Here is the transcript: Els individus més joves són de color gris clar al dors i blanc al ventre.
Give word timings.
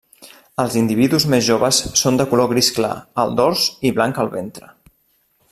Els 0.61 0.77
individus 0.79 1.27
més 1.33 1.45
joves 1.49 1.81
són 2.01 2.17
de 2.21 2.27
color 2.33 2.49
gris 2.55 2.71
clar 2.79 2.91
al 3.25 3.37
dors 3.43 3.67
i 3.91 3.93
blanc 4.01 4.23
al 4.25 4.35
ventre. 4.39 4.73